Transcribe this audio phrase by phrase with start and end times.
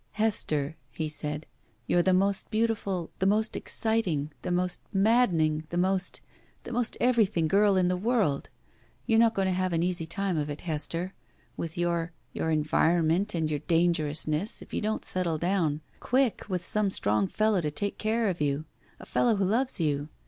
[0.13, 1.45] "Hester," he said,
[1.85, 6.21] "you're the most beautiful, the most exciting, the most maddening, the most—
[6.63, 8.49] the most everything girl in the world!
[9.05, 11.13] You're not going to have an easy time of it, Hester,
[11.55, 16.89] with your— ^your environment and your dangerousness, if you don't settle down— quick, with some
[16.89, 18.65] strong feUow to take care of you.
[18.99, 20.09] A fellow who loves you.